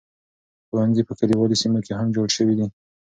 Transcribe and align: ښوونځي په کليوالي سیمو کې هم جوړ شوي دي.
ښوونځي 0.67 1.03
په 1.05 1.13
کليوالي 1.19 1.55
سیمو 1.61 1.79
کې 1.85 1.93
هم 1.99 2.07
جوړ 2.15 2.27
شوي 2.37 2.55
دي. 2.59 2.67